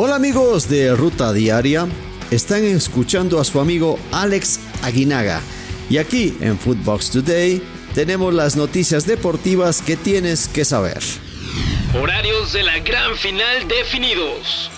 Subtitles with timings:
[0.00, 1.88] Hola amigos de Ruta Diaria,
[2.30, 5.40] están escuchando a su amigo Alex Aguinaga
[5.90, 7.60] y aquí en Footbox Today
[7.96, 10.98] tenemos las noticias deportivas que tienes que saber.
[12.00, 14.70] Horarios de la gran final definidos.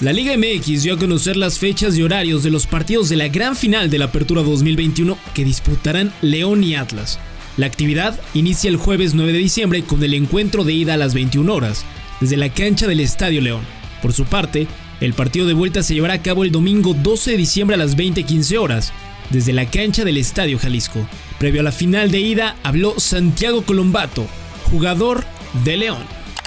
[0.00, 3.26] La Liga MX dio a conocer las fechas y horarios de los partidos de la
[3.26, 7.18] gran final de la Apertura 2021 que disputarán León y Atlas.
[7.56, 11.14] La actividad inicia el jueves 9 de diciembre con el encuentro de ida a las
[11.14, 11.84] 21 horas,
[12.20, 13.77] desde la cancha del Estadio León.
[14.02, 14.66] Por su parte,
[15.00, 17.96] el partido de vuelta se llevará a cabo el domingo 12 de diciembre a las
[17.96, 18.92] 20:15 horas,
[19.30, 21.06] desde la cancha del Estadio Jalisco.
[21.38, 24.26] Previo a la final de ida habló Santiago Colombato,
[24.70, 25.24] jugador
[25.64, 26.02] de León.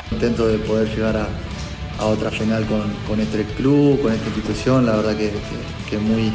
[0.10, 1.30] Contento de poder llegar a,
[2.04, 6.34] otra final con, este club, con esta institución, la verdad que, muy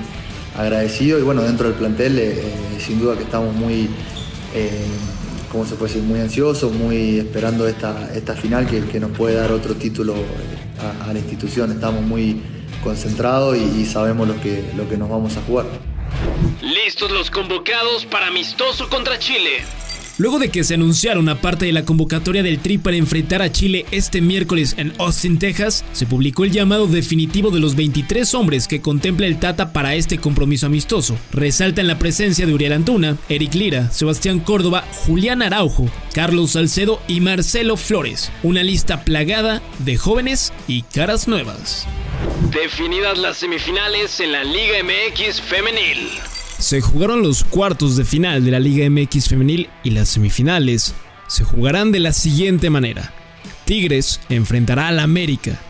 [0.56, 3.88] agradecido y bueno, dentro del plantel eh, eh, sin duda que estamos muy,
[4.54, 4.86] eh,
[5.50, 6.08] ¿cómo se puede decir?
[6.08, 10.14] Muy ansiosos, muy esperando esta, esta final que, que nos puede dar otro título
[11.04, 11.72] a, la institución.
[11.72, 12.42] Estamos muy
[12.82, 15.66] concentrados y, y sabemos lo que, lo que nos vamos a jugar.
[16.60, 19.62] Listos los convocados para amistoso contra Chile.
[20.18, 23.52] Luego de que se anunciara una parte de la convocatoria del Tri para enfrentar a
[23.52, 28.66] Chile este miércoles en Austin, Texas, se publicó el llamado definitivo de los 23 hombres
[28.66, 31.18] que contempla el Tata para este compromiso amistoso.
[31.32, 37.20] Resaltan la presencia de Uriel Antuna, Eric Lira, Sebastián Córdoba, Julián Araujo, Carlos Salcedo y
[37.20, 38.32] Marcelo Flores.
[38.42, 41.86] Una lista plagada de jóvenes y caras nuevas.
[42.50, 46.08] Definidas las semifinales en la Liga MX femenil.
[46.58, 50.94] Se jugaron los cuartos de final de la Liga MX femenil y las semifinales
[51.26, 53.12] se jugarán de la siguiente manera.
[53.64, 55.60] Tigres enfrentará al América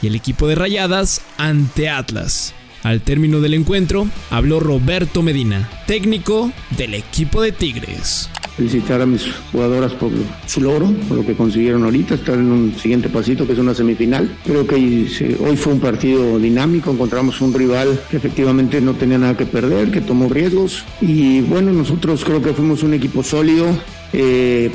[0.00, 2.54] y el equipo de Rayadas ante Atlas.
[2.82, 9.24] Al término del encuentro habló Roberto Medina, técnico del equipo de Tigres felicitar a mis
[9.50, 10.10] jugadoras por
[10.46, 13.74] su logro, por lo que consiguieron ahorita, estar en un siguiente pasito que es una
[13.74, 14.36] semifinal.
[14.44, 19.36] Creo que hoy fue un partido dinámico, encontramos un rival que efectivamente no tenía nada
[19.36, 23.66] que perder, que tomó riesgos y bueno, nosotros creo que fuimos un equipo sólido.
[24.12, 24.70] Eh,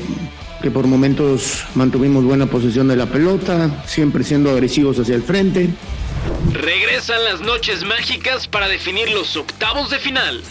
[0.62, 5.70] que por momentos mantuvimos buena posesión de la pelota, siempre siendo agresivos hacia el frente.
[6.52, 10.42] Regresan las noches mágicas para definir los octavos de final.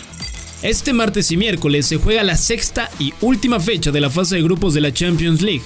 [0.63, 4.43] Este martes y miércoles se juega la sexta y última fecha de la fase de
[4.43, 5.63] grupos de la Champions League.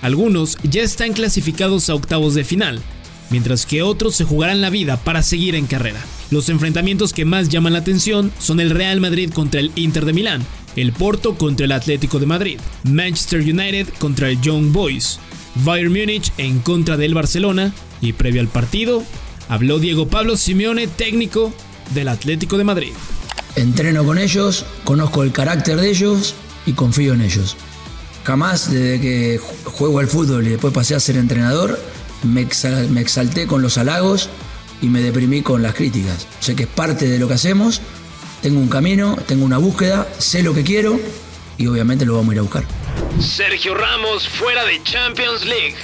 [0.00, 2.80] Algunos ya están clasificados a octavos de final,
[3.28, 6.00] mientras que otros se jugarán la vida para seguir en carrera.
[6.30, 10.14] Los enfrentamientos que más llaman la atención son el Real Madrid contra el Inter de
[10.14, 10.42] Milán,
[10.74, 15.18] el Porto contra el Atlético de Madrid, Manchester United contra el Young Boys,
[15.56, 19.04] Bayern Múnich en contra del Barcelona y previo al partido
[19.50, 21.52] habló Diego Pablo Simeone, técnico
[21.92, 22.92] del Atlético de Madrid.
[23.56, 26.34] Entreno con ellos, conozco el carácter de ellos
[26.66, 27.56] y confío en ellos.
[28.24, 31.78] Jamás desde que juego al fútbol y después pasé a ser entrenador,
[32.22, 34.28] me, exalté con los halagos
[34.82, 36.26] y me deprimí con las críticas.
[36.40, 37.80] Sé que es parte de lo que hacemos,
[38.42, 41.00] tengo un camino, tengo una búsqueda, sé lo que quiero
[41.58, 42.64] y obviamente lo vamos a ir a buscar.
[43.20, 45.76] Sergio Ramos fuera de Champions League.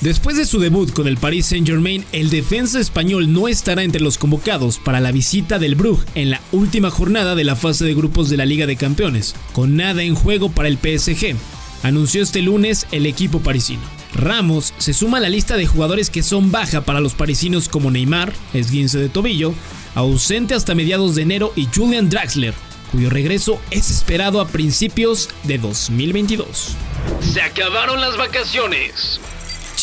[0.00, 4.18] Después de su debut con el Paris Saint-Germain, el defensa español no estará entre los
[4.18, 8.28] convocados para la visita del Brugge en la última jornada de la fase de grupos
[8.28, 11.34] de la Liga de Campeones, con nada en juego para el PSG.
[11.82, 13.80] Anunció este lunes el equipo parisino.
[14.14, 17.90] Ramos se suma a la lista de jugadores que son baja para los parisinos como
[17.90, 19.54] Neymar, esguince de tobillo,
[19.94, 22.54] ausente hasta mediados de enero y Julian Draxler,
[22.92, 26.76] cuyo regreso es esperado a principios de 2022.
[27.20, 29.20] Se acabaron las vacaciones.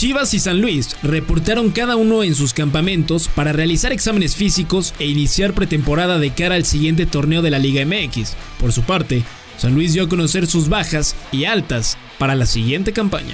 [0.03, 5.05] Chivas y San Luis reportaron cada uno en sus campamentos para realizar exámenes físicos e
[5.05, 8.35] iniciar pretemporada de cara al siguiente torneo de la Liga MX.
[8.59, 9.23] Por su parte,
[9.55, 13.33] San Luis dio a conocer sus bajas y altas para la siguiente campaña.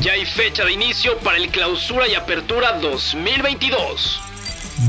[0.00, 4.20] Ya hay fecha de inicio para el clausura y apertura 2022.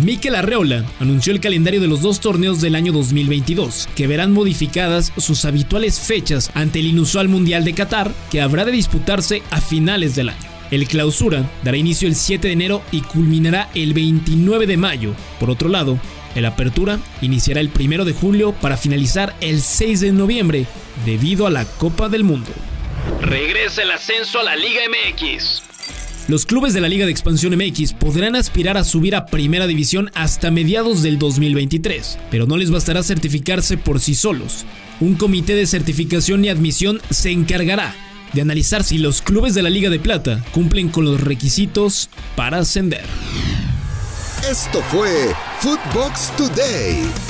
[0.04, 5.12] Mikel Arreola anunció el calendario de los dos torneos del año 2022, que verán modificadas
[5.18, 10.16] sus habituales fechas ante el inusual Mundial de Qatar, que habrá de disputarse a finales
[10.16, 10.59] del año.
[10.72, 15.16] El clausura dará inicio el 7 de enero y culminará el 29 de mayo.
[15.40, 16.00] Por otro lado,
[16.36, 20.68] el apertura iniciará el 1 de julio para finalizar el 6 de noviembre
[21.06, 22.52] debido a la Copa del Mundo.
[23.22, 25.64] Regresa el ascenso a la Liga MX.
[26.28, 30.12] Los clubes de la Liga de Expansión MX podrán aspirar a subir a Primera División
[30.14, 34.66] hasta mediados del 2023, pero no les bastará certificarse por sí solos.
[35.00, 37.96] Un comité de certificación y admisión se encargará
[38.34, 42.60] de analizar si los clubes de la Liga de Plata cumplen con los requisitos para
[42.60, 43.06] ascender.
[44.50, 47.29] Esto fue Footbox Today.